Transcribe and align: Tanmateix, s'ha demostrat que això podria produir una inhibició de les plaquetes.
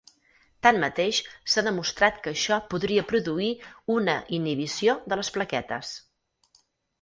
Tanmateix, 0.67 1.17
s'ha 1.55 1.63
demostrat 1.67 2.17
que 2.23 2.31
això 2.35 2.57
podria 2.71 3.03
produir 3.11 3.51
una 3.97 4.17
inhibició 4.39 4.97
de 5.13 5.21
les 5.21 5.31
plaquetes. 5.37 5.93